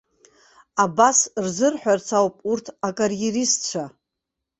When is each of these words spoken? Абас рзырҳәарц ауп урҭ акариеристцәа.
Абас 0.83 1.17
рзырҳәарц 1.43 2.07
ауп 2.19 2.35
урҭ 2.51 2.65
акариеристцәа. 2.87 3.83